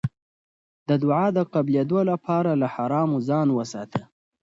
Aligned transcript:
د 0.87 0.89
دعا 1.03 1.25
د 1.37 1.39
قبلېدو 1.53 1.99
لپاره 2.11 2.51
له 2.61 2.67
حرامو 2.73 3.17
ځان 3.29 3.47
وساته. 3.57 4.01